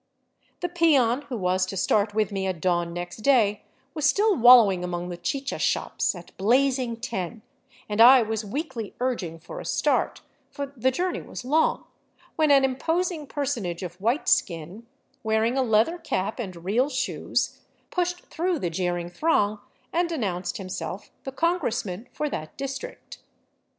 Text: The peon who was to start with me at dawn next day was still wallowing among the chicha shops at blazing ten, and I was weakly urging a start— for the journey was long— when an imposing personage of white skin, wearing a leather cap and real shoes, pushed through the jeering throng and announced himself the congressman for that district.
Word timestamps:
The 0.61 0.67
peon 0.69 1.21
who 1.29 1.37
was 1.37 1.63
to 1.67 1.77
start 1.77 2.15
with 2.15 2.31
me 2.31 2.47
at 2.47 2.59
dawn 2.59 2.91
next 2.91 3.17
day 3.17 3.65
was 3.93 4.09
still 4.09 4.35
wallowing 4.35 4.83
among 4.83 5.09
the 5.09 5.15
chicha 5.17 5.59
shops 5.59 6.15
at 6.15 6.35
blazing 6.37 6.97
ten, 6.97 7.43
and 7.87 8.01
I 8.01 8.23
was 8.23 8.43
weakly 8.43 8.95
urging 8.99 9.39
a 9.47 9.63
start— 9.63 10.21
for 10.49 10.73
the 10.75 10.89
journey 10.89 11.21
was 11.21 11.45
long— 11.45 11.85
when 12.35 12.49
an 12.49 12.65
imposing 12.65 13.27
personage 13.27 13.83
of 13.83 14.01
white 14.01 14.27
skin, 14.27 14.87
wearing 15.21 15.55
a 15.55 15.61
leather 15.61 15.99
cap 15.99 16.39
and 16.39 16.65
real 16.65 16.89
shoes, 16.89 17.59
pushed 17.91 18.25
through 18.25 18.57
the 18.57 18.71
jeering 18.71 19.07
throng 19.11 19.59
and 19.93 20.11
announced 20.11 20.57
himself 20.57 21.11
the 21.25 21.31
congressman 21.31 22.07
for 22.11 22.27
that 22.27 22.57
district. 22.57 23.19